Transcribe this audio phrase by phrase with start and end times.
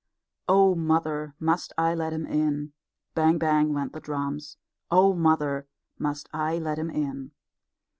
[0.49, 2.73] Oh, mother, must I let him in?
[3.13, 3.37] Bang!
[3.37, 3.71] Bang!
[3.71, 4.57] [went the drums],
[4.89, 5.67] Oh, mother,
[5.99, 7.33] must I let him in?